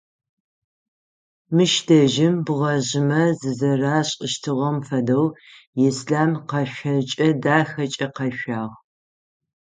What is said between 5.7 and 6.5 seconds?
Ислъам